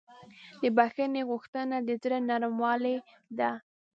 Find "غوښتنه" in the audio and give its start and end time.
1.29-1.75